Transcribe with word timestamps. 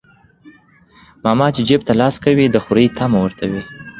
ماما 1.27 1.47
چى 1.57 1.61
جيب 1.71 1.81
ته 1.89 1.93
لاس 1.99 2.15
کوى 2.23 2.45
د 2.51 2.57
خورى 2.65 2.85
طعمه 2.97 3.19
ورته 3.23 3.45
وى. 3.51 3.61